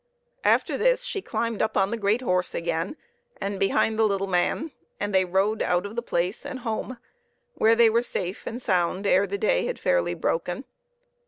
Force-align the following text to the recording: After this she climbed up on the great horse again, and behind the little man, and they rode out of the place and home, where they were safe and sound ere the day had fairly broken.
After 0.43 0.79
this 0.79 1.03
she 1.03 1.21
climbed 1.21 1.61
up 1.61 1.77
on 1.77 1.91
the 1.91 1.95
great 1.95 2.21
horse 2.23 2.55
again, 2.55 2.97
and 3.39 3.59
behind 3.59 3.99
the 3.99 4.03
little 4.07 4.25
man, 4.25 4.71
and 4.99 5.13
they 5.13 5.25
rode 5.25 5.61
out 5.61 5.85
of 5.85 5.95
the 5.95 6.01
place 6.01 6.43
and 6.43 6.61
home, 6.61 6.97
where 7.53 7.75
they 7.75 7.87
were 7.87 8.01
safe 8.01 8.47
and 8.47 8.59
sound 8.59 9.05
ere 9.05 9.27
the 9.27 9.37
day 9.37 9.65
had 9.67 9.77
fairly 9.77 10.15
broken. 10.15 10.65